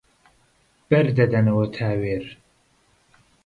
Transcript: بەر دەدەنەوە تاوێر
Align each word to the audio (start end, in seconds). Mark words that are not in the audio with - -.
بەر 0.89 1.05
دەدەنەوە 1.17 1.65
تاوێر 1.75 2.25